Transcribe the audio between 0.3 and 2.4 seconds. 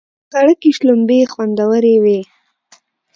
غړکی شلومبی خوندوری وی.